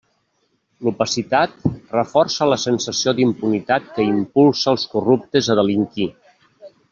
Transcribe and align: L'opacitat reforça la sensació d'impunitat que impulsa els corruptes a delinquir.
L'opacitat 0.85 1.67
reforça 1.95 2.47
la 2.53 2.57
sensació 2.63 3.13
d'impunitat 3.19 3.93
que 3.99 4.07
impulsa 4.15 4.75
els 4.75 4.87
corruptes 4.95 5.51
a 5.53 5.59
delinquir. 5.61 6.11